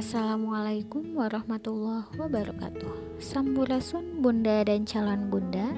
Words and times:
Assalamualaikum 0.00 1.12
warahmatullahi 1.12 2.08
wabarakatuh. 2.16 3.20
Sampurasun 3.20 4.24
bunda 4.24 4.64
dan 4.64 4.88
calon 4.88 5.28
bunda. 5.28 5.76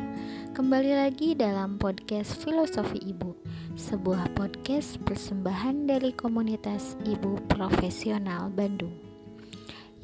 Kembali 0.54 0.94
lagi 0.94 1.34
dalam 1.34 1.74
podcast 1.74 2.38
Filosofi 2.38 3.02
Ibu 3.02 3.34
Sebuah 3.74 4.30
podcast 4.38 5.02
persembahan 5.02 5.90
dari 5.90 6.14
komunitas 6.14 6.94
ibu 7.02 7.42
profesional 7.50 8.46
Bandung 8.46 8.94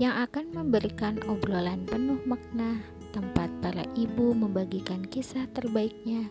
Yang 0.03 0.27
akan 0.27 0.47
memberikan 0.51 1.23
obrolan 1.31 1.87
penuh 1.87 2.19
makna 2.27 2.83
Tempat 3.15 3.55
para 3.63 3.87
ibu 3.95 4.35
membagikan 4.35 5.07
kisah 5.07 5.47
terbaiknya 5.55 6.27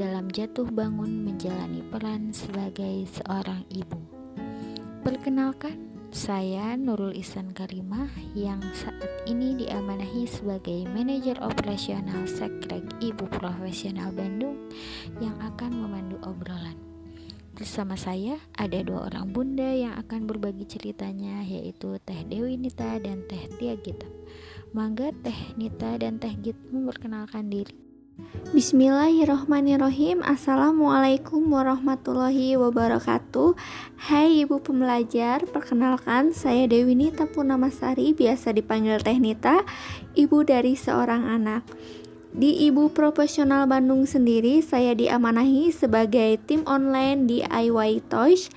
Dalam 0.00 0.32
jatuh 0.32 0.72
bangun 0.72 1.20
menjalani 1.20 1.84
peran 1.84 2.32
sebagai 2.32 3.04
seorang 3.12 3.60
ibu. 3.68 4.00
Perkenalkan 5.04 5.95
saya 6.16 6.80
Nurul 6.80 7.12
Ihsan 7.20 7.52
Karimah 7.52 8.08
yang 8.32 8.64
saat 8.72 9.28
ini 9.28 9.52
diamanahi 9.52 10.24
sebagai 10.24 10.88
manajer 10.88 11.36
operasional 11.44 12.24
Sekrek 12.24 12.88
Ibu 13.04 13.28
Profesional 13.28 14.16
Bandung 14.16 14.72
yang 15.20 15.36
akan 15.44 15.76
memandu 15.76 16.16
obrolan. 16.24 16.72
Bersama 17.52 18.00
saya 18.00 18.40
ada 18.56 18.80
dua 18.80 19.12
orang 19.12 19.28
bunda 19.28 19.68
yang 19.68 19.92
akan 20.00 20.24
berbagi 20.24 20.64
ceritanya 20.64 21.44
yaitu 21.44 22.00
Teh 22.00 22.24
Dewi 22.24 22.56
Nita 22.56 22.96
dan 22.96 23.20
Teh 23.28 23.52
Tia 23.60 23.76
Gita. 23.76 24.08
Mangga 24.72 25.12
Teh 25.20 25.52
Nita 25.60 26.00
dan 26.00 26.16
Teh 26.16 26.32
Gita 26.32 26.64
memperkenalkan 26.72 27.52
diri. 27.52 27.85
Bismillahirrohmanirrohim. 28.56 30.24
Assalamualaikum 30.24 31.52
warahmatullahi 31.52 32.56
wabarakatuh. 32.56 33.52
Hai 34.00 34.40
ibu 34.40 34.56
pembelajar 34.64 35.44
Perkenalkan 35.44 36.32
saya 36.32 36.64
Dewi 36.64 36.96
Nita 36.96 37.28
Punamasari 37.28 38.16
Biasa 38.16 38.56
dipanggil 38.56 39.04
Teh 39.04 39.20
Nita 39.20 39.60
Ibu 40.16 40.48
dari 40.48 40.72
seorang 40.72 41.28
anak. 41.28 41.68
Di 42.32 42.64
Ibu 42.72 42.96
Profesional 42.96 43.68
Bandung 43.68 44.08
sendiri 44.08 44.64
Saya 44.64 44.96
diamanahi 44.96 45.68
sebagai 45.68 46.40
tim 46.48 46.64
online 46.64 47.28
di 47.28 47.44
DIY 47.44 48.08
Toys 48.08 48.48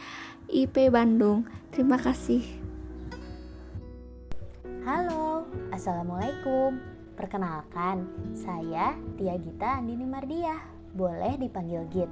IP 0.48 0.88
Bandung. 0.88 1.44
Terima 1.76 2.00
kasih. 2.00 2.48
Halo, 4.88 5.44
Assalamualaikum 5.76 6.99
Perkenalkan, 7.20 8.08
saya 8.32 8.96
Tia 9.20 9.36
Gita 9.36 9.84
Andini 9.84 10.08
Mardiah, 10.08 10.64
boleh 10.96 11.36
dipanggil 11.36 11.84
Git. 11.92 12.08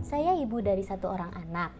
Saya 0.00 0.32
ibu 0.32 0.64
dari 0.64 0.80
satu 0.80 1.12
orang 1.12 1.28
anak 1.36 1.76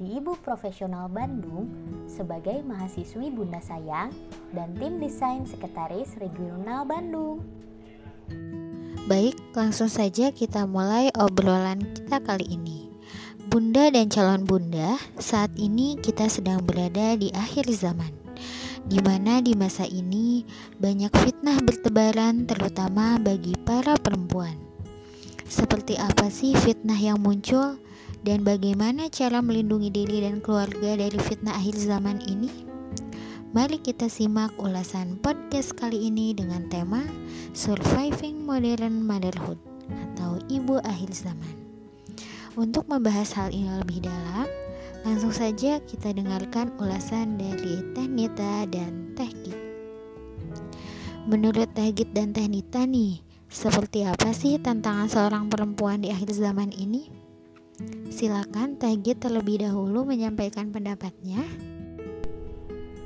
di 0.00 0.16
Ibu 0.16 0.40
Profesional 0.40 1.12
Bandung 1.12 1.68
sebagai 2.08 2.64
mahasiswi 2.64 3.28
Bunda 3.28 3.60
Sayang 3.60 4.08
dan 4.56 4.72
tim 4.80 5.04
desain 5.04 5.44
sekretaris 5.44 6.16
regional 6.16 6.88
Bandung. 6.88 7.44
Baik, 9.04 9.36
langsung 9.52 9.92
saja 9.92 10.32
kita 10.32 10.64
mulai 10.64 11.12
obrolan 11.20 11.92
kita 11.92 12.24
kali 12.24 12.48
ini. 12.48 12.88
Bunda 13.52 13.92
dan 13.92 14.08
calon 14.08 14.48
bunda, 14.48 14.96
saat 15.20 15.52
ini 15.60 16.00
kita 16.00 16.32
sedang 16.32 16.64
berada 16.64 17.20
di 17.20 17.28
akhir 17.36 17.68
zaman 17.68 18.23
di 18.84 19.00
mana 19.00 19.40
di 19.40 19.56
masa 19.56 19.88
ini 19.88 20.44
banyak 20.76 21.12
fitnah 21.24 21.56
bertebaran 21.64 22.44
terutama 22.44 23.16
bagi 23.16 23.56
para 23.64 23.96
perempuan. 23.96 24.60
Seperti 25.48 25.96
apa 25.96 26.28
sih 26.28 26.52
fitnah 26.52 26.96
yang 26.96 27.20
muncul 27.20 27.80
dan 28.24 28.44
bagaimana 28.44 29.08
cara 29.12 29.44
melindungi 29.44 29.92
diri 29.92 30.24
dan 30.24 30.40
keluarga 30.44 30.96
dari 30.96 31.16
fitnah 31.16 31.56
akhir 31.56 31.76
zaman 31.80 32.20
ini? 32.24 32.48
Mari 33.54 33.78
kita 33.78 34.10
simak 34.10 34.50
ulasan 34.58 35.14
podcast 35.22 35.78
kali 35.78 36.10
ini 36.10 36.34
dengan 36.34 36.66
tema 36.66 37.06
Surviving 37.54 38.42
Modern 38.42 39.06
Motherhood 39.06 39.62
atau 39.86 40.42
Ibu 40.50 40.82
Akhir 40.82 41.14
Zaman. 41.14 41.54
Untuk 42.58 42.90
membahas 42.90 43.30
hal 43.38 43.54
ini 43.54 43.70
lebih 43.78 44.02
dalam, 44.06 44.46
Langsung 45.04 45.36
saja 45.36 45.84
kita 45.84 46.16
dengarkan 46.16 46.72
ulasan 46.80 47.36
dari 47.36 47.84
Teh 47.92 48.08
Nita 48.08 48.64
dan 48.64 49.12
Teh 49.12 49.28
Git. 49.44 49.60
Menurut 51.28 51.68
Teh 51.76 51.92
Git 51.92 52.16
dan 52.16 52.32
Teh 52.32 52.48
Nita 52.48 52.88
nih, 52.88 53.20
seperti 53.52 54.08
apa 54.08 54.32
sih 54.32 54.56
tantangan 54.56 55.12
seorang 55.12 55.52
perempuan 55.52 56.00
di 56.00 56.08
akhir 56.08 56.32
zaman 56.32 56.72
ini? 56.72 57.12
Silakan 58.08 58.80
Teh 58.80 58.96
Git 58.96 59.20
terlebih 59.20 59.68
dahulu 59.68 60.08
menyampaikan 60.08 60.72
pendapatnya. 60.72 61.44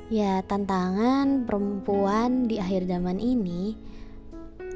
Ya, 0.07 0.39
tantangan 0.47 1.43
perempuan 1.43 2.47
di 2.47 2.63
akhir 2.63 2.87
zaman 2.87 3.19
ini 3.19 3.75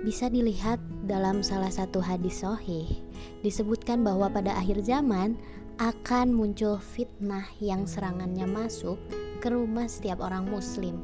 bisa 0.03 0.27
dilihat 0.27 0.83
dalam 1.07 1.39
salah 1.39 1.71
satu 1.71 2.03
hadis 2.03 2.43
sohih. 2.43 2.99
Disebutkan 3.39 4.03
bahwa 4.03 4.27
pada 4.27 4.59
akhir 4.59 4.83
zaman 4.83 5.39
akan 5.81 6.29
muncul 6.29 6.77
fitnah 6.77 7.49
yang 7.57 7.89
serangannya 7.89 8.45
masuk 8.45 9.01
ke 9.41 9.49
rumah 9.49 9.89
setiap 9.89 10.21
orang 10.21 10.45
Muslim. 10.45 11.01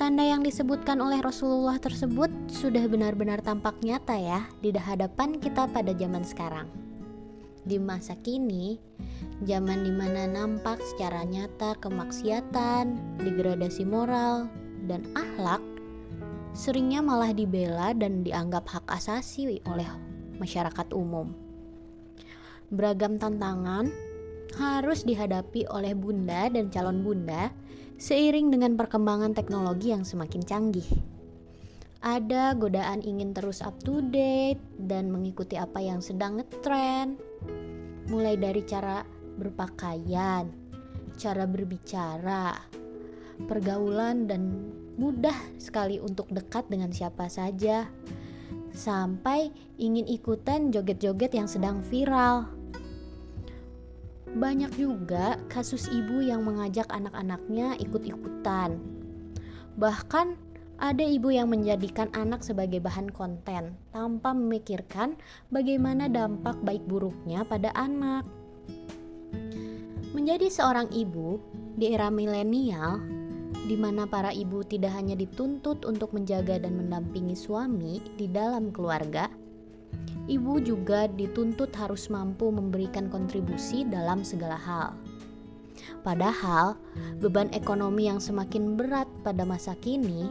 Tanda 0.00 0.24
yang 0.24 0.42
disebutkan 0.42 0.98
oleh 0.98 1.20
Rasulullah 1.22 1.76
tersebut 1.78 2.32
sudah 2.48 2.82
benar-benar 2.88 3.44
tampak 3.44 3.76
nyata, 3.84 4.16
ya, 4.16 4.48
di 4.58 4.72
hadapan 4.74 5.36
kita 5.38 5.68
pada 5.70 5.92
zaman 5.94 6.24
sekarang. 6.24 6.66
Di 7.62 7.78
masa 7.78 8.18
kini, 8.18 8.82
zaman 9.46 9.86
di 9.86 9.92
mana 9.94 10.26
nampak 10.26 10.82
secara 10.82 11.22
nyata 11.22 11.78
kemaksiatan, 11.78 12.98
degradasi 13.22 13.86
moral, 13.86 14.50
dan 14.90 15.06
akhlak, 15.14 15.62
seringnya 16.56 16.98
malah 16.98 17.30
dibela 17.30 17.94
dan 17.94 18.26
dianggap 18.26 18.66
hak 18.66 18.86
asasi 18.90 19.62
oleh 19.70 19.86
masyarakat 20.42 20.90
umum 20.90 21.41
beragam 22.72 23.20
tantangan 23.20 23.92
harus 24.56 25.04
dihadapi 25.04 25.68
oleh 25.68 25.92
bunda 25.92 26.48
dan 26.48 26.72
calon 26.72 27.04
bunda 27.04 27.52
seiring 28.00 28.48
dengan 28.48 28.74
perkembangan 28.74 29.36
teknologi 29.36 29.92
yang 29.92 30.02
semakin 30.02 30.42
canggih. 30.42 30.88
Ada 32.02 32.58
godaan 32.58 32.98
ingin 33.06 33.30
terus 33.30 33.62
up 33.62 33.78
to 33.86 34.02
date 34.10 34.58
dan 34.74 35.14
mengikuti 35.14 35.54
apa 35.54 35.78
yang 35.78 36.02
sedang 36.02 36.42
ngetrend. 36.42 37.14
Mulai 38.10 38.34
dari 38.34 38.66
cara 38.66 39.06
berpakaian, 39.38 40.50
cara 41.14 41.46
berbicara, 41.46 42.58
pergaulan 43.46 44.26
dan 44.26 44.50
mudah 44.98 45.36
sekali 45.62 46.02
untuk 46.02 46.26
dekat 46.34 46.66
dengan 46.66 46.90
siapa 46.90 47.30
saja. 47.30 47.86
Sampai 48.74 49.54
ingin 49.78 50.10
ikutan 50.10 50.74
joget-joget 50.74 51.38
yang 51.38 51.46
sedang 51.46 51.86
viral 51.86 52.61
banyak 54.32 54.72
juga 54.80 55.36
kasus 55.52 55.92
ibu 55.92 56.24
yang 56.24 56.44
mengajak 56.48 56.88
anak-anaknya 56.88 57.76
ikut-ikutan. 57.76 58.80
Bahkan 59.76 60.26
ada 60.82 61.04
ibu 61.04 61.30
yang 61.30 61.52
menjadikan 61.52 62.10
anak 62.16 62.42
sebagai 62.42 62.82
bahan 62.82 63.12
konten 63.12 63.76
tanpa 63.94 64.34
memikirkan 64.34 65.14
bagaimana 65.52 66.08
dampak 66.08 66.58
baik 66.64 66.82
buruknya 66.88 67.44
pada 67.46 67.70
anak. 67.76 68.26
Menjadi 70.12 70.48
seorang 70.48 70.90
ibu 70.92 71.40
di 71.76 71.92
era 71.92 72.10
milenial, 72.12 73.00
di 73.64 73.76
mana 73.78 74.10
para 74.10 74.34
ibu 74.34 74.64
tidak 74.66 74.92
hanya 74.96 75.14
dituntut 75.14 75.86
untuk 75.86 76.12
menjaga 76.12 76.58
dan 76.60 76.76
mendampingi 76.76 77.36
suami 77.38 78.02
di 78.18 78.28
dalam 78.28 78.74
keluarga, 78.74 79.30
ibu 80.32 80.56
juga 80.64 81.04
dituntut 81.12 81.68
harus 81.76 82.08
mampu 82.08 82.48
memberikan 82.48 83.12
kontribusi 83.12 83.84
dalam 83.84 84.24
segala 84.24 84.56
hal. 84.56 84.96
Padahal, 86.00 86.74
beban 87.20 87.52
ekonomi 87.52 88.08
yang 88.08 88.18
semakin 88.18 88.74
berat 88.74 89.06
pada 89.22 89.44
masa 89.44 89.76
kini 89.78 90.26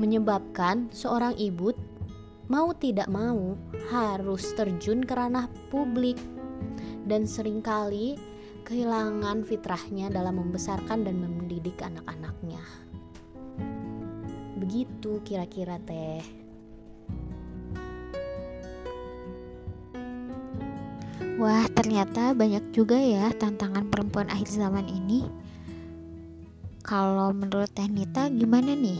menyebabkan 0.00 0.90
seorang 0.90 1.36
ibu 1.38 1.76
mau 2.50 2.74
tidak 2.76 3.06
mau 3.06 3.54
harus 3.92 4.52
terjun 4.58 5.04
ke 5.04 5.14
ranah 5.14 5.46
publik 5.70 6.18
dan 7.06 7.28
sering 7.28 7.60
kali 7.60 8.18
kehilangan 8.64 9.44
fitrahnya 9.44 10.08
dalam 10.08 10.40
membesarkan 10.40 11.04
dan 11.04 11.20
mendidik 11.20 11.78
anak-anaknya. 11.84 12.64
Begitu 14.56 15.20
kira-kira 15.22 15.76
teh. 15.84 16.43
Wah, 21.44 21.68
ternyata 21.68 22.32
banyak 22.32 22.72
juga 22.72 22.96
ya 22.96 23.28
tantangan 23.36 23.92
perempuan 23.92 24.32
akhir 24.32 24.48
zaman 24.48 24.88
ini. 24.88 25.28
Kalau 26.80 27.36
menurut 27.36 27.68
Tenita 27.68 28.32
gimana 28.32 28.72
nih? 28.72 28.96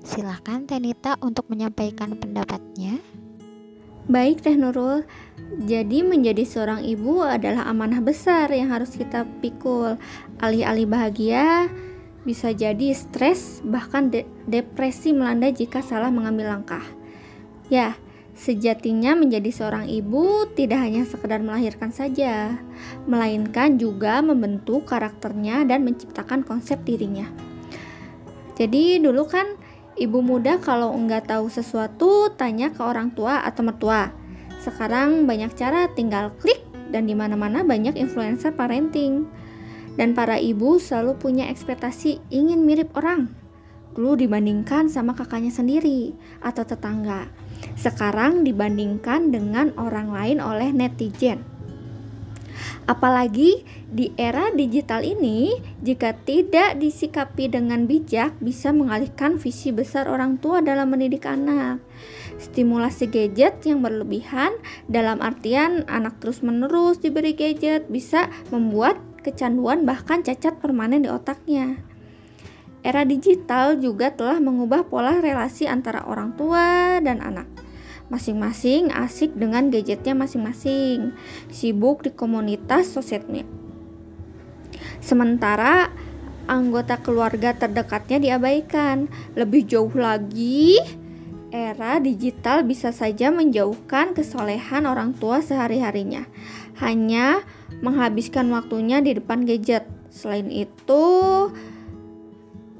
Silahkan 0.00 0.64
Tenita 0.64 1.20
untuk 1.20 1.52
menyampaikan 1.52 2.16
pendapatnya. 2.16 2.96
Baik 4.08 4.40
Teh 4.40 4.56
Nurul, 4.56 5.04
jadi 5.68 6.00
menjadi 6.00 6.48
seorang 6.48 6.80
ibu 6.80 7.20
adalah 7.20 7.68
amanah 7.68 8.00
besar 8.00 8.48
yang 8.56 8.72
harus 8.72 8.96
kita 8.96 9.28
pikul. 9.44 10.00
Alih-alih 10.40 10.88
bahagia, 10.88 11.68
bisa 12.24 12.56
jadi 12.56 12.96
stres, 12.96 13.60
bahkan 13.60 14.08
de 14.08 14.24
depresi 14.48 15.12
melanda 15.12 15.52
jika 15.52 15.84
salah 15.84 16.08
mengambil 16.08 16.56
langkah. 16.56 16.88
Ya, 17.68 18.00
sejatinya 18.36 19.16
menjadi 19.16 19.48
seorang 19.48 19.88
ibu 19.88 20.44
tidak 20.52 20.84
hanya 20.84 21.08
sekedar 21.08 21.40
melahirkan 21.40 21.88
saja, 21.88 22.60
melainkan 23.08 23.80
juga 23.80 24.20
membentuk 24.20 24.84
karakternya 24.84 25.64
dan 25.64 25.82
menciptakan 25.88 26.44
konsep 26.44 26.78
dirinya. 26.84 27.26
Jadi 28.60 29.00
dulu 29.00 29.24
kan 29.24 29.56
ibu 29.96 30.20
muda 30.20 30.60
kalau 30.60 30.92
enggak 30.92 31.32
tahu 31.32 31.48
sesuatu 31.48 32.30
tanya 32.36 32.70
ke 32.70 32.84
orang 32.84 33.16
tua 33.16 33.40
atau 33.42 33.64
mertua. 33.64 34.12
Sekarang 34.60 35.24
banyak 35.24 35.56
cara 35.56 35.88
tinggal 35.96 36.36
klik 36.36 36.60
dan 36.92 37.08
di 37.08 37.16
mana-mana 37.16 37.64
banyak 37.64 37.96
influencer 37.96 38.52
parenting 38.52 39.24
dan 39.96 40.12
para 40.12 40.36
ibu 40.36 40.76
selalu 40.76 41.16
punya 41.16 41.48
ekspektasi 41.48 42.20
ingin 42.28 42.68
mirip 42.68 42.92
orang. 42.92 43.32
Dulu 43.96 44.28
dibandingkan 44.28 44.92
sama 44.92 45.16
kakaknya 45.16 45.48
sendiri 45.48 46.12
atau 46.44 46.68
tetangga. 46.68 47.32
Sekarang 47.76 48.42
dibandingkan 48.42 49.30
dengan 49.30 49.70
orang 49.76 50.10
lain 50.10 50.38
oleh 50.40 50.72
netizen. 50.72 51.56
Apalagi 52.86 53.66
di 53.90 54.14
era 54.14 54.54
digital 54.54 55.02
ini, 55.02 55.58
jika 55.82 56.14
tidak 56.14 56.78
disikapi 56.78 57.50
dengan 57.50 57.90
bijak, 57.90 58.38
bisa 58.38 58.70
mengalihkan 58.70 59.42
visi 59.42 59.74
besar 59.74 60.06
orang 60.06 60.38
tua 60.38 60.62
dalam 60.62 60.94
mendidik 60.94 61.26
anak. 61.26 61.82
Stimulasi 62.38 63.10
gadget 63.10 63.58
yang 63.66 63.82
berlebihan, 63.82 64.54
dalam 64.86 65.18
artian 65.18 65.82
anak 65.90 66.22
terus-menerus 66.22 67.02
diberi 67.02 67.34
gadget, 67.34 67.90
bisa 67.90 68.30
membuat 68.54 69.02
kecanduan 69.26 69.82
bahkan 69.82 70.22
cacat 70.22 70.54
permanen 70.62 71.02
di 71.02 71.10
otaknya. 71.10 71.85
Era 72.86 73.02
digital 73.02 73.82
juga 73.82 74.14
telah 74.14 74.38
mengubah 74.38 74.86
pola 74.86 75.18
relasi 75.18 75.66
antara 75.66 76.06
orang 76.06 76.38
tua 76.38 77.02
dan 77.02 77.18
anak. 77.18 77.50
Masing-masing 78.14 78.94
asik 78.94 79.34
dengan 79.34 79.74
gadgetnya 79.74 80.14
masing-masing, 80.14 81.10
sibuk 81.50 82.06
di 82.06 82.14
komunitas 82.14 82.86
sosial 82.86 83.26
media. 83.26 83.50
Sementara 85.02 85.90
anggota 86.46 87.02
keluarga 87.02 87.58
terdekatnya 87.58 88.22
diabaikan. 88.22 89.10
Lebih 89.34 89.66
jauh 89.66 89.90
lagi, 89.98 90.78
era 91.50 91.98
digital 91.98 92.62
bisa 92.62 92.94
saja 92.94 93.34
menjauhkan 93.34 94.14
kesolehan 94.14 94.86
orang 94.86 95.10
tua 95.18 95.42
sehari-harinya. 95.42 96.22
Hanya 96.78 97.42
menghabiskan 97.82 98.46
waktunya 98.54 99.02
di 99.02 99.18
depan 99.18 99.42
gadget. 99.42 99.90
Selain 100.14 100.48
itu, 100.48 101.04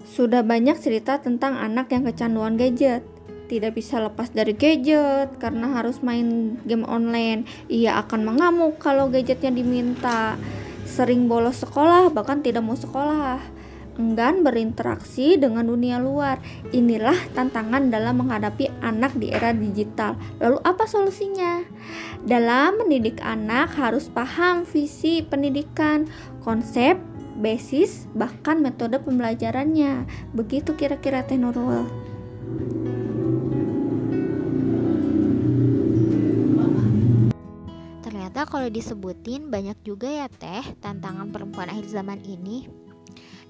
sudah 0.07 0.47
banyak 0.47 0.79
cerita 0.79 1.19
tentang 1.19 1.59
anak 1.59 1.91
yang 1.91 2.07
kecanduan 2.07 2.55
gadget. 2.55 3.03
Tidak 3.47 3.75
bisa 3.75 4.03
lepas 4.03 4.31
dari 4.31 4.55
gadget 4.55 5.35
karena 5.39 5.79
harus 5.79 6.03
main 6.03 6.59
game 6.67 6.87
online. 6.87 7.47
Ia 7.67 8.03
akan 8.07 8.27
mengamuk 8.27 8.79
kalau 8.79 9.11
gadgetnya 9.11 9.51
diminta. 9.51 10.39
Sering 10.87 11.27
bolos 11.27 11.67
sekolah, 11.67 12.15
bahkan 12.15 12.43
tidak 12.43 12.63
mau 12.63 12.79
sekolah 12.79 13.57
enggan 13.97 14.45
berinteraksi 14.45 15.41
dengan 15.41 15.67
dunia 15.67 15.97
luar. 15.99 16.39
Inilah 16.71 17.17
tantangan 17.33 17.89
dalam 17.89 18.23
menghadapi 18.23 18.71
anak 18.85 19.17
di 19.17 19.33
era 19.33 19.51
digital. 19.57 20.15
Lalu 20.39 20.61
apa 20.63 20.85
solusinya? 20.85 21.65
Dalam 22.23 22.85
mendidik 22.85 23.19
anak 23.25 23.75
harus 23.77 24.13
paham 24.13 24.69
visi 24.69 25.25
pendidikan, 25.25 26.07
konsep, 26.45 27.01
basis, 27.39 28.09
bahkan 28.17 28.61
metode 28.61 28.99
pembelajarannya. 29.01 30.09
Begitu 30.33 30.75
kira-kira 30.75 31.23
Teh 31.25 31.37
Nurul. 31.37 31.85
Ternyata 38.05 38.49
kalau 38.49 38.69
disebutin 38.69 39.49
banyak 39.49 39.81
juga 39.81 40.09
ya 40.09 40.29
Teh 40.29 40.65
tantangan 40.81 41.33
perempuan 41.33 41.73
akhir 41.73 41.89
zaman 41.89 42.21
ini. 42.25 42.69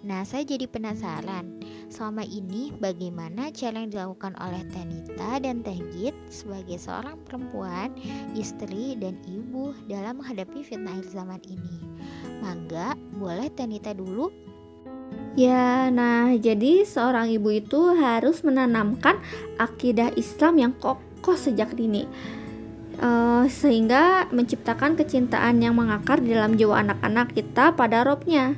Nah, 0.06 0.22
saya 0.22 0.46
jadi 0.46 0.70
penasaran, 0.70 1.58
selama 1.88 2.26
ini 2.26 2.74
bagaimana 2.76 3.54
cara 3.54 3.82
yang 3.82 3.90
dilakukan 3.90 4.34
oleh 4.42 4.62
Tenita 4.70 5.38
dan 5.38 5.62
Teh 5.62 5.78
Git 5.94 6.16
sebagai 6.28 6.76
seorang 6.76 7.16
perempuan, 7.24 7.94
istri, 8.34 8.98
dan 8.98 9.16
ibu 9.26 9.72
dalam 9.86 10.18
menghadapi 10.18 10.66
fitnah 10.66 10.92
akhir 10.98 11.08
zaman 11.14 11.40
ini? 11.46 11.76
Mangga, 12.42 12.98
boleh 13.16 13.48
Tenita 13.54 13.94
dulu? 13.94 14.30
Ya, 15.36 15.92
nah 15.92 16.32
jadi 16.32 16.88
seorang 16.88 17.28
ibu 17.28 17.52
itu 17.52 17.92
harus 18.00 18.40
menanamkan 18.40 19.20
akidah 19.60 20.08
Islam 20.16 20.56
yang 20.56 20.72
kokoh 20.80 21.36
sejak 21.36 21.76
dini. 21.76 22.08
Uh, 22.96 23.44
sehingga 23.52 24.24
menciptakan 24.32 24.96
kecintaan 24.96 25.60
yang 25.60 25.76
mengakar 25.76 26.16
di 26.16 26.32
dalam 26.32 26.56
jiwa 26.56 26.80
anak-anak 26.80 27.36
kita 27.36 27.76
pada 27.76 28.08
robnya. 28.08 28.56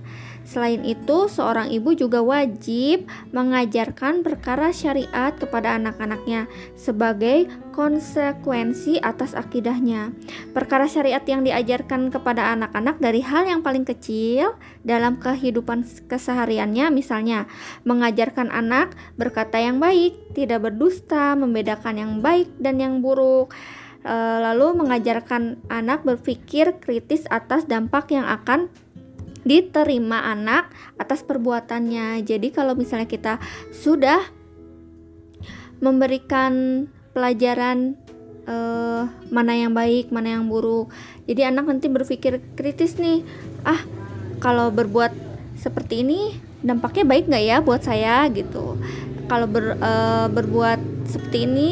Selain 0.49 0.81
itu, 0.81 1.29
seorang 1.29 1.69
ibu 1.69 1.93
juga 1.93 2.25
wajib 2.25 3.05
mengajarkan 3.37 4.25
perkara 4.25 4.73
syariat 4.73 5.37
kepada 5.37 5.77
anak-anaknya 5.77 6.49
sebagai 6.73 7.53
konsekuensi 7.77 8.97
atas 9.05 9.37
akidahnya. 9.37 10.17
Perkara 10.57 10.89
syariat 10.89 11.21
yang 11.29 11.45
diajarkan 11.45 12.09
kepada 12.09 12.57
anak-anak 12.57 12.97
dari 12.97 13.21
hal 13.21 13.45
yang 13.45 13.61
paling 13.61 13.85
kecil 13.85 14.57
dalam 14.89 15.21
kehidupan 15.21 15.85
kesehariannya, 16.09 16.97
misalnya 16.97 17.45
mengajarkan 17.85 18.49
anak 18.49 18.97
berkata 19.21 19.61
yang 19.61 19.77
baik, 19.77 20.33
tidak 20.33 20.65
berdusta, 20.65 21.37
membedakan 21.37 22.01
yang 22.01 22.13
baik 22.25 22.49
dan 22.57 22.81
yang 22.81 23.05
buruk 23.05 23.53
eh, 24.01 24.39
lalu 24.41 24.81
mengajarkan 24.81 25.61
anak 25.69 26.09
berpikir 26.09 26.81
kritis 26.81 27.29
atas 27.29 27.69
dampak 27.69 28.17
yang 28.17 28.25
akan 28.25 28.73
diterima 29.49 30.29
anak 30.29 30.69
atas 31.01 31.25
perbuatannya. 31.25 32.21
Jadi 32.21 32.53
kalau 32.53 32.77
misalnya 32.77 33.09
kita 33.09 33.41
sudah 33.73 34.21
memberikan 35.81 36.85
pelajaran 37.17 37.97
uh, 38.45 39.09
mana 39.33 39.53
yang 39.57 39.73
baik, 39.73 40.13
mana 40.13 40.37
yang 40.37 40.53
buruk. 40.53 40.93
Jadi 41.25 41.49
anak 41.49 41.65
nanti 41.65 41.89
berpikir 41.89 42.45
kritis 42.53 43.01
nih. 43.01 43.25
Ah, 43.65 43.81
kalau 44.45 44.69
berbuat 44.69 45.11
seperti 45.59 46.05
ini 46.07 46.37
dampaknya 46.63 47.05
baik 47.07 47.25
nggak 47.31 47.45
ya 47.45 47.57
buat 47.65 47.83
saya 47.83 48.29
gitu. 48.31 48.77
Kalau 49.29 49.47
ber, 49.49 49.77
uh, 49.81 50.27
berbuat 50.29 51.09
seperti 51.09 51.49
ini 51.49 51.71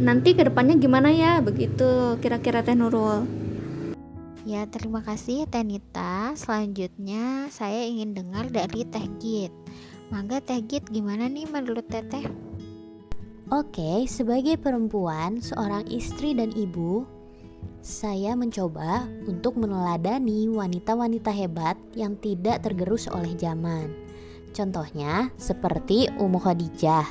nanti 0.00 0.32
ke 0.32 0.48
depannya 0.48 0.80
gimana 0.80 1.12
ya 1.12 1.44
begitu 1.44 2.16
kira-kira 2.24 2.64
Teh 2.64 2.74
Nurul. 2.74 3.40
Ya, 4.48 4.64
terima 4.64 5.04
kasih 5.04 5.44
Tenita. 5.52 6.32
Selanjutnya 6.32 7.52
saya 7.52 7.84
ingin 7.84 8.16
dengar 8.16 8.48
dari 8.48 8.88
Teh 8.88 9.04
Git. 9.20 9.52
Mangga 10.08 10.40
Teh 10.40 10.64
Git, 10.64 10.88
gimana 10.88 11.28
nih 11.28 11.44
menurut 11.44 11.84
Teteh? 11.84 12.24
Oke, 13.52 14.08
sebagai 14.08 14.56
perempuan, 14.56 15.44
seorang 15.44 15.84
istri 15.92 16.32
dan 16.32 16.56
ibu, 16.56 17.04
saya 17.84 18.32
mencoba 18.32 19.04
untuk 19.28 19.60
meneladani 19.60 20.48
wanita-wanita 20.48 21.28
hebat 21.36 21.76
yang 21.92 22.16
tidak 22.24 22.64
tergerus 22.64 23.12
oleh 23.12 23.36
zaman. 23.36 23.92
Contohnya 24.56 25.28
seperti 25.36 26.08
Ummu 26.16 26.40
Khadijah, 26.40 27.04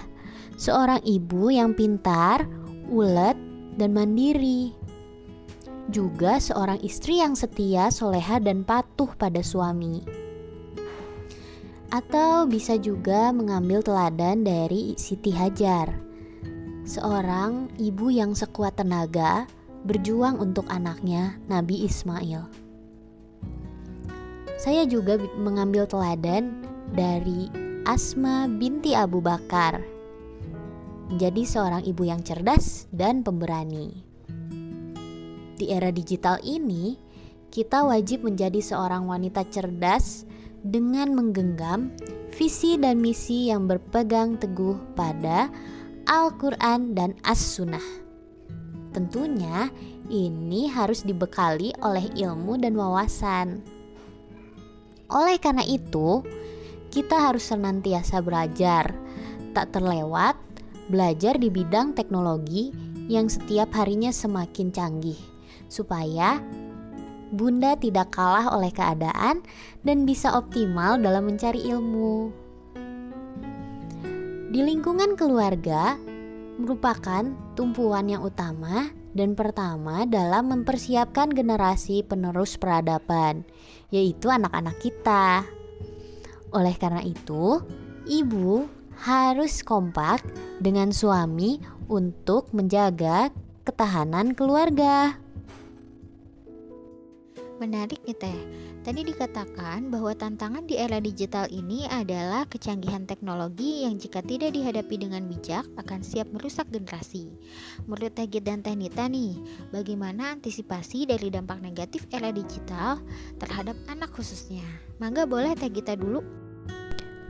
seorang 0.57 1.05
ibu 1.05 1.53
yang 1.53 1.77
pintar, 1.77 2.49
ulet, 2.89 3.37
dan 3.77 3.93
mandiri 3.93 4.78
juga 5.89 6.37
seorang 6.37 6.79
istri 6.85 7.19
yang 7.19 7.33
setia, 7.33 7.89
soleha, 7.89 8.37
dan 8.37 8.61
patuh 8.61 9.09
pada 9.17 9.41
suami. 9.41 10.05
Atau 11.89 12.45
bisa 12.45 12.77
juga 12.77 13.33
mengambil 13.33 13.81
teladan 13.81 14.45
dari 14.45 14.93
Siti 14.93 15.33
Hajar, 15.33 15.89
seorang 16.85 17.73
ibu 17.81 18.13
yang 18.13 18.37
sekuat 18.37 18.77
tenaga 18.77 19.49
berjuang 19.85 20.37
untuk 20.37 20.69
anaknya 20.69 21.41
Nabi 21.49 21.89
Ismail. 21.89 22.45
Saya 24.59 24.83
juga 24.85 25.17
mengambil 25.39 25.87
teladan 25.87 26.67
dari 26.93 27.49
Asma 27.87 28.45
binti 28.45 28.93
Abu 28.93 29.23
Bakar, 29.23 29.81
menjadi 31.09 31.41
seorang 31.47 31.87
ibu 31.89 32.05
yang 32.05 32.21
cerdas 32.21 32.85
dan 32.93 33.25
pemberani. 33.25 34.08
Di 35.59 35.75
era 35.75 35.91
digital 35.91 36.39
ini, 36.39 36.95
kita 37.51 37.83
wajib 37.83 38.23
menjadi 38.23 38.63
seorang 38.63 39.03
wanita 39.03 39.43
cerdas 39.51 40.23
dengan 40.63 41.11
menggenggam 41.11 41.91
visi 42.31 42.79
dan 42.79 43.03
misi 43.03 43.51
yang 43.51 43.67
berpegang 43.67 44.39
teguh 44.39 44.79
pada 44.95 45.51
Al-Quran 46.07 46.95
dan 46.95 47.11
As-Sunnah. 47.27 47.83
Tentunya, 48.95 49.67
ini 50.07 50.71
harus 50.71 51.03
dibekali 51.03 51.75
oleh 51.83 52.07
ilmu 52.15 52.55
dan 52.55 52.79
wawasan. 52.79 53.59
Oleh 55.11 55.37
karena 55.43 55.67
itu, 55.67 56.23
kita 56.87 57.29
harus 57.29 57.51
senantiasa 57.51 58.23
belajar, 58.23 58.95
tak 59.51 59.75
terlewat 59.75 60.39
belajar 60.87 61.35
di 61.35 61.51
bidang 61.51 61.93
teknologi 61.93 62.71
yang 63.09 63.29
setiap 63.29 63.73
harinya 63.77 64.09
semakin 64.09 64.73
canggih, 64.73 65.17
supaya 65.69 66.41
Bunda 67.29 67.77
tidak 67.77 68.17
kalah 68.17 68.49
oleh 68.57 68.73
keadaan 68.73 69.45
dan 69.85 70.03
bisa 70.09 70.33
optimal 70.33 70.97
dalam 70.97 71.29
mencari 71.29 71.61
ilmu. 71.61 72.33
Di 74.49 74.65
lingkungan 74.65 75.13
keluarga 75.13 75.93
merupakan 76.57 77.21
tumpuan 77.53 78.09
yang 78.09 78.25
utama 78.25 78.89
dan 79.13 79.37
pertama 79.37 80.09
dalam 80.09 80.49
mempersiapkan 80.49 81.29
generasi 81.29 82.01
penerus 82.01 82.57
peradaban, 82.57 83.45
yaitu 83.93 84.33
anak-anak 84.33 84.73
kita. 84.81 85.45
Oleh 86.49 86.73
karena 86.81 87.05
itu, 87.05 87.61
ibu 88.09 88.65
harus 89.05 89.61
kompak 89.61 90.25
dengan 90.57 90.89
suami 90.89 91.61
untuk 91.85 92.49
menjaga 92.57 93.29
ketahanan 93.69 94.33
keluarga. 94.33 95.13
Menarik 97.59 97.99
nih 98.07 98.15
Teh. 98.15 98.39
Tadi 98.87 99.03
dikatakan 99.03 99.91
bahwa 99.91 100.15
tantangan 100.15 100.63
di 100.63 100.79
era 100.79 101.03
digital 101.03 101.43
ini 101.51 101.83
adalah 101.91 102.47
kecanggihan 102.47 103.03
teknologi 103.03 103.83
yang 103.83 103.99
jika 103.99 104.23
tidak 104.23 104.55
dihadapi 104.55 104.95
dengan 104.95 105.27
bijak 105.27 105.67
akan 105.75 105.99
siap 105.99 106.31
merusak 106.31 106.71
generasi. 106.71 107.27
Menurut 107.83 108.15
Teh 108.15 108.31
Git 108.31 108.47
dan 108.47 108.63
Teh 108.63 108.79
Nita 108.79 109.11
nih, 109.11 109.35
bagaimana 109.75 110.39
antisipasi 110.39 111.03
dari 111.03 111.27
dampak 111.27 111.59
negatif 111.59 112.07
era 112.15 112.31
digital 112.31 113.03
terhadap 113.43 113.75
anak 113.91 114.15
khususnya? 114.15 114.63
Mangga 115.03 115.27
boleh 115.27 115.51
Teh 115.59 115.67
Gita 115.67 115.99
dulu. 115.99 116.23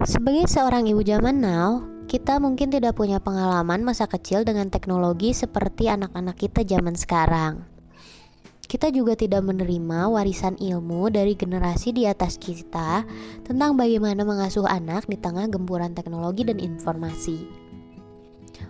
Sebagai 0.06 0.46
seorang 0.46 0.86
ibu 0.86 1.02
zaman 1.02 1.42
now, 1.42 1.82
kita 2.06 2.38
mungkin 2.38 2.70
tidak 2.70 2.94
punya 3.02 3.18
pengalaman 3.18 3.82
masa 3.82 4.06
kecil 4.06 4.46
dengan 4.46 4.70
teknologi 4.70 5.34
seperti 5.34 5.90
anak-anak 5.90 6.38
kita 6.38 6.62
zaman 6.62 6.94
sekarang. 6.94 7.79
Kita 8.70 8.94
juga 8.94 9.18
tidak 9.18 9.42
menerima 9.50 10.14
warisan 10.14 10.54
ilmu 10.62 11.10
dari 11.10 11.34
generasi 11.34 11.90
di 11.90 12.06
atas 12.06 12.38
kita 12.38 13.02
tentang 13.42 13.74
bagaimana 13.74 14.22
mengasuh 14.22 14.70
anak 14.70 15.10
di 15.10 15.18
tengah 15.18 15.50
gempuran 15.50 15.98
teknologi 15.98 16.46
dan 16.46 16.62
informasi. 16.62 17.50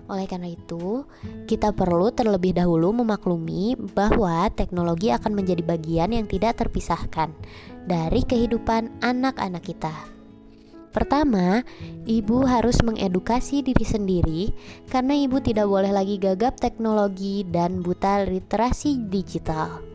Oleh 0.08 0.24
karena 0.24 0.56
itu, 0.56 1.04
kita 1.52 1.76
perlu 1.76 2.16
terlebih 2.16 2.56
dahulu 2.56 2.96
memaklumi 2.96 3.76
bahwa 3.92 4.48
teknologi 4.56 5.12
akan 5.12 5.36
menjadi 5.36 5.68
bagian 5.68 6.16
yang 6.16 6.32
tidak 6.32 6.64
terpisahkan 6.64 7.36
dari 7.84 8.24
kehidupan 8.24 9.04
anak-anak 9.04 9.68
kita. 9.68 9.92
Pertama, 10.96 11.62
ibu 12.08 12.48
harus 12.48 12.80
mengedukasi 12.82 13.68
diri 13.68 13.84
sendiri 13.86 14.44
karena 14.88 15.14
ibu 15.14 15.44
tidak 15.44 15.68
boleh 15.68 15.92
lagi 15.92 16.16
gagap 16.16 16.56
teknologi 16.56 17.44
dan 17.46 17.84
buta 17.84 18.26
literasi 18.26 18.98
digital. 19.12 19.89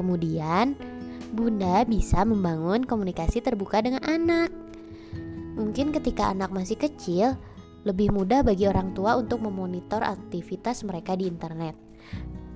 Kemudian, 0.00 0.80
Bunda 1.36 1.84
bisa 1.84 2.24
membangun 2.24 2.88
komunikasi 2.88 3.44
terbuka 3.44 3.84
dengan 3.84 4.00
anak. 4.08 4.48
Mungkin 5.60 5.92
ketika 5.92 6.32
anak 6.32 6.48
masih 6.56 6.80
kecil, 6.80 7.36
lebih 7.84 8.08
mudah 8.08 8.40
bagi 8.40 8.64
orang 8.64 8.96
tua 8.96 9.20
untuk 9.20 9.44
memonitor 9.44 10.00
aktivitas 10.00 10.88
mereka 10.88 11.20
di 11.20 11.28
internet. 11.28 11.76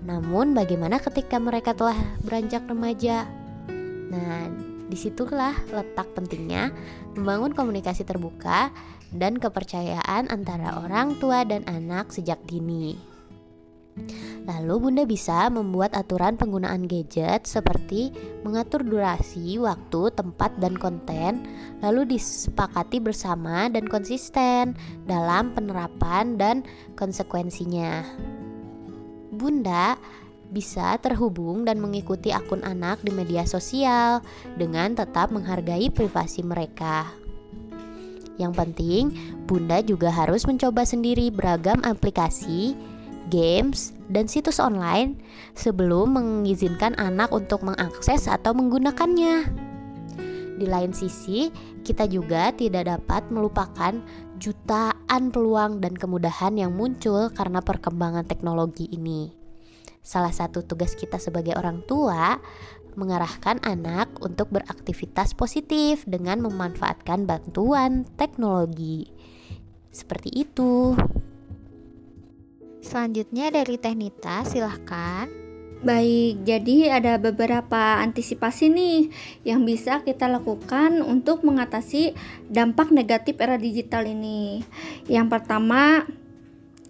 Namun, 0.08 0.56
bagaimana 0.56 0.96
ketika 1.04 1.36
mereka 1.36 1.76
telah 1.76 1.96
beranjak 2.24 2.64
remaja? 2.64 3.28
Nah, 4.08 4.48
di 4.88 4.96
situlah 4.96 5.52
letak 5.68 6.16
pentingnya 6.16 6.72
membangun 7.12 7.52
komunikasi 7.52 8.08
terbuka 8.08 8.72
dan 9.12 9.36
kepercayaan 9.36 10.32
antara 10.32 10.80
orang 10.80 11.20
tua 11.20 11.44
dan 11.44 11.60
anak 11.68 12.08
sejak 12.08 12.40
dini. 12.48 13.13
Lalu 14.44 14.74
Bunda 14.76 15.04
bisa 15.08 15.48
membuat 15.48 15.96
aturan 15.96 16.36
penggunaan 16.36 16.84
gadget 16.84 17.48
seperti 17.48 18.12
mengatur 18.44 18.84
durasi, 18.84 19.56
waktu, 19.56 20.12
tempat, 20.12 20.52
dan 20.60 20.76
konten, 20.76 21.48
lalu 21.80 22.04
disepakati 22.18 23.00
bersama 23.00 23.72
dan 23.72 23.88
konsisten 23.88 24.76
dalam 25.08 25.56
penerapan 25.56 26.36
dan 26.36 26.60
konsekuensinya. 26.98 28.04
Bunda 29.32 29.96
bisa 30.52 30.94
terhubung 31.00 31.64
dan 31.64 31.80
mengikuti 31.80 32.30
akun 32.30 32.62
anak 32.62 33.00
di 33.00 33.10
media 33.10 33.42
sosial 33.48 34.20
dengan 34.60 34.92
tetap 34.94 35.32
menghargai 35.32 35.88
privasi 35.88 36.44
mereka. 36.44 37.08
Yang 38.36 38.52
penting, 38.54 39.02
Bunda 39.46 39.78
juga 39.80 40.10
harus 40.10 40.42
mencoba 40.44 40.82
sendiri 40.82 41.30
beragam 41.30 41.82
aplikasi 41.86 42.74
games, 43.28 43.94
dan 44.12 44.28
situs 44.28 44.60
online 44.60 45.20
sebelum 45.56 46.16
mengizinkan 46.16 46.96
anak 46.96 47.30
untuk 47.32 47.64
mengakses 47.64 48.28
atau 48.28 48.52
menggunakannya. 48.52 49.48
Di 50.54 50.66
lain 50.70 50.94
sisi, 50.94 51.50
kita 51.82 52.06
juga 52.06 52.54
tidak 52.54 52.86
dapat 52.86 53.26
melupakan 53.28 53.98
jutaan 54.38 55.34
peluang 55.34 55.82
dan 55.82 55.98
kemudahan 55.98 56.54
yang 56.54 56.74
muncul 56.74 57.30
karena 57.34 57.58
perkembangan 57.58 58.26
teknologi 58.26 58.86
ini. 58.94 59.34
Salah 60.04 60.30
satu 60.30 60.62
tugas 60.62 60.94
kita 60.94 61.16
sebagai 61.16 61.56
orang 61.56 61.82
tua 61.88 62.38
mengarahkan 62.94 63.58
anak 63.66 64.14
untuk 64.22 64.54
beraktivitas 64.54 65.34
positif 65.34 66.06
dengan 66.06 66.44
memanfaatkan 66.46 67.26
bantuan 67.26 68.06
teknologi. 68.14 69.10
Seperti 69.90 70.30
itu. 70.34 70.94
Selanjutnya 72.84 73.48
dari 73.48 73.80
Tehnita, 73.80 74.44
silahkan. 74.44 75.32
Baik, 75.80 76.44
jadi 76.44 77.00
ada 77.00 77.16
beberapa 77.16 78.00
antisipasi 78.00 78.68
nih 78.68 79.08
yang 79.44 79.64
bisa 79.64 80.04
kita 80.04 80.28
lakukan 80.28 81.00
untuk 81.00 81.44
mengatasi 81.48 82.12
dampak 82.52 82.92
negatif 82.92 83.40
era 83.40 83.56
digital 83.56 84.04
ini. 84.04 84.60
Yang 85.08 85.26
pertama, 85.32 86.04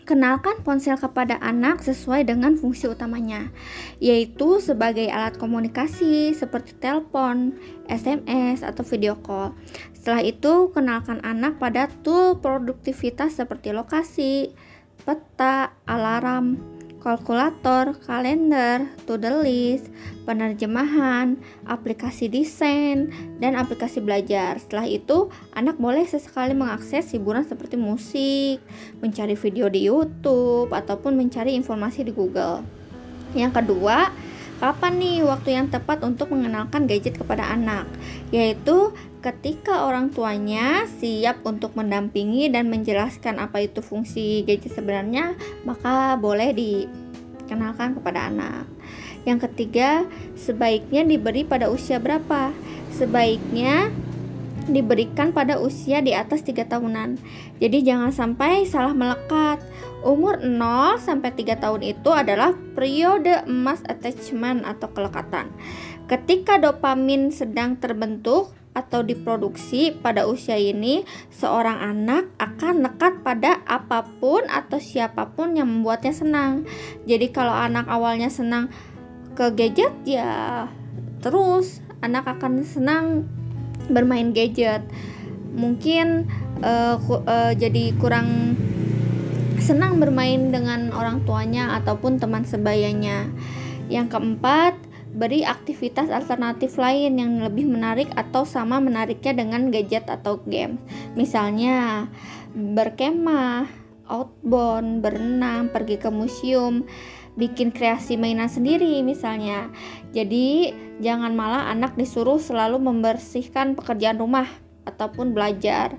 kenalkan 0.03 0.67
ponsel 0.67 0.99
kepada 0.99 1.39
anak 1.39 1.83
sesuai 1.83 2.27
dengan 2.27 2.59
fungsi 2.59 2.91
utamanya, 2.91 3.55
yaitu 3.99 4.59
sebagai 4.59 5.07
alat 5.11 5.39
komunikasi 5.39 6.35
seperti 6.35 6.75
telepon, 6.79 7.55
SMS, 7.87 8.67
atau 8.67 8.83
video 8.83 9.15
call. 9.19 9.55
Setelah 9.97 10.23
itu, 10.27 10.71
kenalkan 10.71 11.25
anak 11.25 11.57
pada 11.57 11.87
tool 12.03 12.39
produktivitas 12.39 13.41
seperti 13.41 13.73
lokasi, 13.73 14.53
peta, 15.05 15.73
alarm, 15.85 16.75
kalkulator, 17.05 17.93
kalender, 18.09 18.89
to-do 19.05 19.45
list, 19.45 19.93
penerjemahan, 20.25 21.37
aplikasi 21.69 22.33
desain, 22.33 23.13
dan 23.37 23.61
aplikasi 23.61 24.01
belajar. 24.01 24.57
Setelah 24.57 24.89
itu, 24.89 25.29
anak 25.53 25.77
boleh 25.77 26.09
sesekali 26.09 26.57
mengakses 26.57 27.13
hiburan 27.13 27.45
seperti 27.45 27.77
musik, 27.77 28.65
mencari 29.05 29.37
video 29.37 29.69
di 29.69 29.85
YouTube, 29.85 30.73
ataupun 30.73 31.13
mencari 31.13 31.53
informasi 31.53 32.09
di 32.09 32.13
Google. 32.17 32.65
Yang 33.37 33.61
kedua, 33.61 34.09
kapan 34.65 34.97
nih 34.97 35.29
waktu 35.29 35.61
yang 35.61 35.69
tepat 35.69 36.01
untuk 36.01 36.33
mengenalkan 36.33 36.89
gadget 36.89 37.21
kepada 37.21 37.53
anak? 37.53 37.85
Yaitu 38.33 38.97
ketika 39.25 39.89
orang 39.89 40.13
tuanya 40.13 40.85
siap 41.01 41.41
untuk 41.49 41.73
mendampingi 41.73 42.53
dan 42.53 42.69
menjelaskan 42.69 43.41
apa 43.41 43.65
itu 43.65 43.81
fungsi 43.81 44.45
gadget 44.45 44.77
sebenarnya, 44.77 45.33
maka 45.65 46.21
boleh 46.21 46.53
dikenalkan 46.53 47.97
kepada 47.97 48.29
anak. 48.29 48.69
Yang 49.25 49.49
ketiga, 49.49 50.05
sebaiknya 50.37 51.09
diberi 51.09 51.49
pada 51.49 51.73
usia 51.73 51.97
berapa? 51.97 52.53
Sebaiknya 52.93 53.89
diberikan 54.69 55.33
pada 55.33 55.57
usia 55.57 56.05
di 56.05 56.13
atas 56.13 56.45
3 56.45 56.69
tahunan. 56.69 57.17
Jadi 57.65 57.81
jangan 57.81 58.13
sampai 58.13 58.69
salah 58.69 58.93
melekat. 58.93 59.65
Umur 60.05 60.45
0 60.45 61.01
sampai 61.01 61.33
3 61.33 61.65
tahun 61.65 61.81
itu 61.81 62.13
adalah 62.13 62.53
periode 62.77 63.41
emas 63.49 63.81
attachment 63.89 64.69
atau 64.69 64.93
kelekatan. 64.93 65.49
Ketika 66.05 66.61
dopamin 66.61 67.33
sedang 67.33 67.81
terbentuk, 67.81 68.53
atau 68.75 69.07
diproduksi 69.07 69.95
pada 69.95 70.27
usia 70.27 70.59
ini, 70.59 71.07
seorang 71.31 71.79
anak 71.79 72.29
akan 72.43 72.85
nekat 72.85 73.23
pada 73.23 73.63
apa 73.65 74.03
pun 74.19 74.43
atau 74.51 74.83
siapa 74.83 75.33
pun 75.33 75.55
yang 75.55 75.71
membuatnya 75.71 76.11
senang. 76.11 76.67
Jadi 77.07 77.31
kalau 77.31 77.55
anak 77.55 77.87
awalnya 77.87 78.29
senang 78.29 78.69
ke 79.35 79.51
gadget 79.55 79.91
ya 80.07 80.67
terus 81.19 81.83
anak 82.05 82.29
akan 82.29 82.63
senang 82.67 83.25
bermain 83.89 84.37
gadget. 84.37 84.85
Mungkin 85.55 86.29
uh, 86.61 87.01
uh, 87.01 87.53
jadi 87.55 87.95
kurang 87.97 88.59
senang 89.65 89.97
bermain 89.97 90.53
dengan 90.53 90.93
orang 90.93 91.25
tuanya 91.25 91.73
ataupun 91.81 92.21
teman 92.21 92.45
sebayanya. 92.45 93.33
Yang 93.89 94.17
keempat, 94.17 94.77
beri 95.15 95.47
aktivitas 95.47 96.11
alternatif 96.11 96.75
lain 96.75 97.15
yang 97.17 97.39
lebih 97.39 97.71
menarik 97.71 98.11
atau 98.19 98.43
sama 98.43 98.83
menariknya 98.83 99.33
dengan 99.39 99.71
gadget 99.71 100.11
atau 100.11 100.43
game. 100.43 100.83
Misalnya 101.15 102.11
berkemah, 102.53 103.71
outbound, 104.11 105.01
berenang, 105.07 105.71
pergi 105.71 106.03
ke 106.03 106.11
museum, 106.11 106.83
bikin 107.39 107.71
kreasi 107.71 108.19
mainan 108.19 108.51
sendiri 108.51 109.03
misalnya. 109.07 109.71
Jadi 110.11 110.75
jangan 110.99 111.35
malah 111.35 111.71
anak 111.71 111.95
disuruh 111.95 112.43
selalu 112.43 112.83
membersihkan 112.83 113.79
pekerjaan 113.79 114.19
rumah 114.19 114.51
ataupun 114.87 115.31
belajar. 115.31 115.95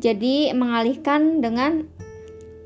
Jadi 0.00 0.52
mengalihkan 0.56 1.44
dengan 1.44 1.84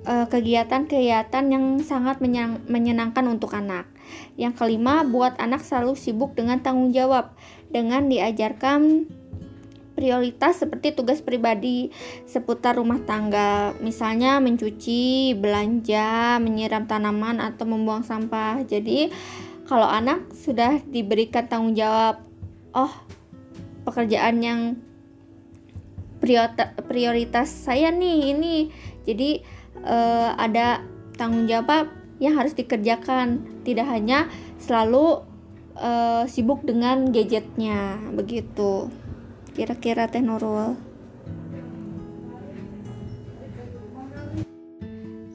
eh, 0.06 0.26
kegiatan-kegiatan 0.26 1.44
yang 1.50 1.78
sangat 1.82 2.22
menyenangkan 2.66 3.26
untuk 3.26 3.54
anak. 3.54 3.93
Yang 4.34 4.60
kelima, 4.60 5.06
buat 5.06 5.38
anak 5.38 5.62
selalu 5.62 5.94
sibuk 5.94 6.34
dengan 6.34 6.60
tanggung 6.60 6.90
jawab 6.90 7.34
dengan 7.70 8.06
diajarkan 8.10 9.08
prioritas 9.94 10.58
seperti 10.58 10.90
tugas 10.90 11.22
pribadi 11.22 11.94
seputar 12.26 12.82
rumah 12.82 12.98
tangga, 13.06 13.78
misalnya 13.78 14.42
mencuci, 14.42 15.38
belanja, 15.38 16.42
menyiram 16.42 16.90
tanaman 16.90 17.38
atau 17.38 17.62
membuang 17.62 18.02
sampah. 18.02 18.66
Jadi, 18.66 19.14
kalau 19.70 19.86
anak 19.86 20.26
sudah 20.34 20.82
diberikan 20.82 21.46
tanggung 21.46 21.78
jawab, 21.78 22.26
oh, 22.74 22.90
pekerjaan 23.86 24.42
yang 24.42 24.60
prioritas 26.88 27.52
saya 27.52 27.92
nih 27.92 28.32
ini 28.32 28.72
jadi 29.04 29.44
uh, 29.84 30.32
ada 30.40 30.80
tanggung 31.20 31.44
jawab 31.44 31.86
yang 32.22 32.38
harus 32.38 32.54
dikerjakan 32.54 33.42
tidak 33.66 33.90
hanya 33.90 34.30
selalu 34.62 35.22
uh, 35.78 36.24
sibuk 36.30 36.62
dengan 36.62 37.10
gadgetnya 37.10 37.98
begitu 38.14 38.90
kira-kira 39.54 40.06
Teh 40.10 40.22
Nurul 40.22 40.94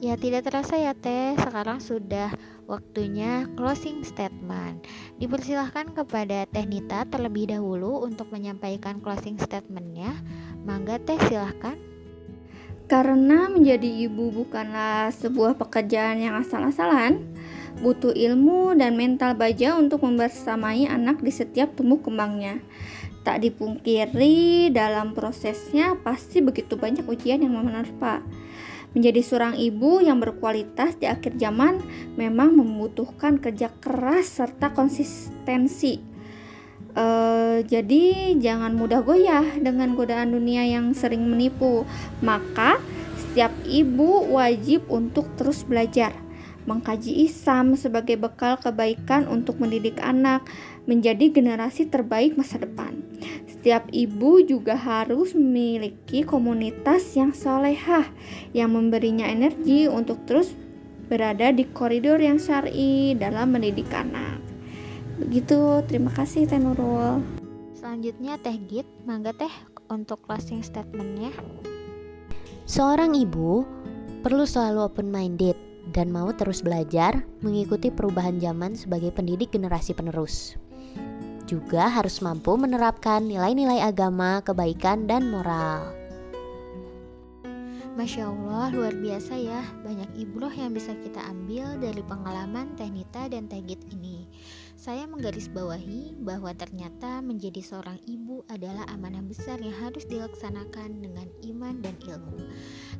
Ya 0.00 0.16
tidak 0.16 0.48
terasa 0.48 0.80
ya 0.80 0.96
Teh, 0.96 1.36
sekarang 1.36 1.76
sudah 1.76 2.32
waktunya 2.64 3.44
closing 3.52 4.00
statement. 4.00 4.88
Dipersilahkan 5.20 5.92
kepada 5.92 6.48
Teh 6.48 6.64
Nita 6.64 7.04
terlebih 7.04 7.52
dahulu 7.52 8.00
untuk 8.08 8.32
menyampaikan 8.32 9.04
closing 9.04 9.36
statementnya. 9.36 10.16
Mangga 10.64 10.96
Teh 11.04 11.20
silahkan. 11.28 11.76
Karena 12.90 13.46
menjadi 13.46 13.86
ibu 13.86 14.34
bukanlah 14.34 15.14
sebuah 15.14 15.54
pekerjaan 15.54 16.18
yang 16.18 16.34
asal-asalan, 16.42 17.22
butuh 17.78 18.10
ilmu 18.10 18.74
dan 18.74 18.98
mental 18.98 19.38
baja 19.38 19.78
untuk 19.78 20.02
membersamai 20.02 20.90
anak 20.90 21.22
di 21.22 21.30
setiap 21.30 21.78
tumbuh 21.78 22.02
kembangnya. 22.02 22.58
Tak 23.22 23.46
dipungkiri 23.46 24.74
dalam 24.74 25.14
prosesnya 25.14 25.94
pasti 26.02 26.42
begitu 26.42 26.74
banyak 26.74 27.06
ujian 27.06 27.46
yang 27.46 27.54
menerpa 27.62 28.26
Menjadi 28.90 29.22
seorang 29.22 29.54
ibu 29.54 30.02
yang 30.02 30.18
berkualitas 30.18 30.98
di 30.98 31.06
akhir 31.06 31.38
zaman 31.38 31.78
memang 32.18 32.58
membutuhkan 32.58 33.38
kerja 33.38 33.70
keras 33.78 34.42
serta 34.42 34.74
konsistensi. 34.74 36.09
Uh, 36.90 37.62
jadi 37.70 38.34
jangan 38.38 38.74
mudah 38.74 39.06
goyah 39.06 39.46
dengan 39.62 39.94
godaan 39.94 40.34
dunia 40.34 40.66
yang 40.66 40.90
sering 40.90 41.22
menipu. 41.26 41.86
Maka 42.18 42.82
setiap 43.14 43.54
ibu 43.62 44.26
wajib 44.34 44.90
untuk 44.90 45.30
terus 45.38 45.62
belajar, 45.62 46.10
mengkaji 46.66 47.30
Islam 47.30 47.78
sebagai 47.78 48.18
bekal 48.18 48.58
kebaikan 48.58 49.30
untuk 49.30 49.62
mendidik 49.62 50.02
anak 50.02 50.42
menjadi 50.90 51.30
generasi 51.30 51.86
terbaik 51.86 52.34
masa 52.34 52.58
depan. 52.58 52.98
Setiap 53.46 53.86
ibu 53.92 54.40
juga 54.42 54.74
harus 54.74 55.36
memiliki 55.36 56.24
komunitas 56.24 57.12
yang 57.14 57.30
solehah 57.36 58.08
yang 58.56 58.72
memberinya 58.72 59.28
energi 59.28 59.84
untuk 59.86 60.24
terus 60.24 60.50
berada 61.06 61.52
di 61.52 61.68
koridor 61.68 62.18
yang 62.18 62.40
syari 62.40 63.12
dalam 63.14 63.52
mendidik 63.52 63.92
anak. 63.92 64.39
Begitu, 65.20 65.84
terima 65.84 66.10
kasih 66.16 66.48
Teh 66.48 66.56
Nurul. 66.56 67.20
Selanjutnya 67.76 68.40
Teh 68.40 68.56
Git, 68.56 68.88
mangga 69.04 69.36
Teh 69.36 69.52
untuk 69.92 70.24
closing 70.24 70.64
statementnya. 70.64 71.30
Seorang 72.64 73.12
ibu 73.12 73.68
perlu 74.24 74.48
selalu 74.48 74.88
open 74.88 75.12
minded 75.12 75.54
dan 75.92 76.08
mau 76.08 76.32
terus 76.32 76.64
belajar 76.64 77.20
mengikuti 77.44 77.92
perubahan 77.92 78.40
zaman 78.40 78.72
sebagai 78.72 79.12
pendidik 79.12 79.52
generasi 79.52 79.92
penerus 79.92 80.56
juga 81.50 81.90
harus 81.90 82.22
mampu 82.22 82.54
menerapkan 82.54 83.26
nilai-nilai 83.26 83.82
agama, 83.82 84.38
kebaikan, 84.46 85.10
dan 85.10 85.26
moral. 85.26 85.90
Masya 87.98 88.30
Allah, 88.30 88.70
luar 88.70 88.94
biasa 88.94 89.34
ya. 89.34 89.66
Banyak 89.82 90.14
ibroh 90.14 90.54
yang 90.54 90.70
bisa 90.70 90.94
kita 91.02 91.18
ambil 91.26 91.74
dari 91.82 92.06
pengalaman 92.06 92.78
Tehnita 92.78 93.26
dan 93.26 93.50
Tegit 93.50 93.82
ini. 93.90 94.30
Saya 94.80 95.04
menggarisbawahi 95.04 96.24
bahwa 96.24 96.56
ternyata 96.56 97.20
menjadi 97.20 97.60
seorang 97.60 98.00
ibu 98.08 98.40
adalah 98.48 98.88
amanah 98.88 99.20
besar 99.20 99.60
yang 99.60 99.76
harus 99.76 100.08
dilaksanakan 100.08 101.04
dengan 101.04 101.28
iman 101.52 101.84
dan 101.84 101.92
ilmu. 102.00 102.48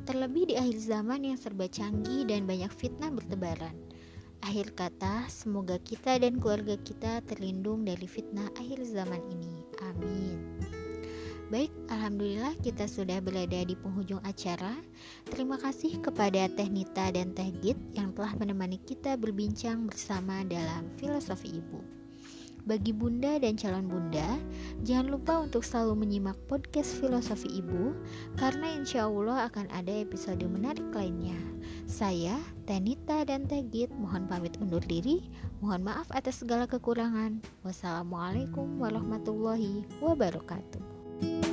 Terlebih 0.05 0.53
di 0.53 0.55
akhir 0.61 0.77
zaman 0.77 1.25
yang 1.25 1.41
serba 1.41 1.73
canggih 1.73 2.29
dan 2.29 2.45
banyak 2.45 2.69
fitnah 2.69 3.09
bertebaran. 3.09 3.73
Akhir 4.45 4.77
kata, 4.77 5.25
semoga 5.33 5.81
kita 5.81 6.21
dan 6.21 6.37
keluarga 6.37 6.77
kita 6.77 7.25
terlindung 7.25 7.89
dari 7.89 8.05
fitnah 8.05 8.53
akhir 8.61 8.85
zaman 8.85 9.25
ini. 9.33 9.65
Amin. 9.81 10.60
Baik, 11.51 11.75
alhamdulillah 11.91 12.55
kita 12.63 12.87
sudah 12.87 13.19
berada 13.19 13.67
di 13.67 13.75
penghujung 13.75 14.23
acara. 14.23 14.71
Terima 15.27 15.59
kasih 15.59 15.99
kepada 15.99 16.47
Teh 16.47 16.71
Nita 16.71 17.11
dan 17.11 17.35
Teh 17.35 17.51
Git 17.59 17.75
yang 17.91 18.15
telah 18.15 18.39
menemani 18.39 18.79
kita 18.79 19.19
berbincang 19.19 19.91
bersama 19.91 20.47
dalam 20.47 20.87
filosofi 20.95 21.59
ibu. 21.59 21.83
Bagi 22.71 22.95
bunda 22.95 23.35
dan 23.43 23.59
calon 23.59 23.91
bunda, 23.91 24.39
jangan 24.87 25.11
lupa 25.11 25.43
untuk 25.43 25.67
selalu 25.67 26.05
menyimak 26.07 26.37
podcast 26.45 26.93
Filosofi 27.01 27.49
Ibu, 27.49 27.97
karena 28.37 28.77
insya 28.77 29.09
Allah 29.09 29.49
akan 29.49 29.65
ada 29.73 29.91
episode 29.91 30.45
menarik 30.45 30.85
lainnya. 30.93 31.41
Saya, 31.89 32.37
Tenita 32.69 33.25
dan 33.25 33.49
Tegit, 33.49 33.89
mohon 33.97 34.29
pamit 34.29 34.61
undur 34.61 34.85
diri. 34.85 35.25
Mohon 35.65 35.89
maaf 35.89 36.13
atas 36.13 36.45
segala 36.45 36.69
kekurangan. 36.69 37.41
Wassalamualaikum 37.65 38.77
warahmatullahi 38.77 39.89
wabarakatuh. 40.05 40.90
you 41.23 41.50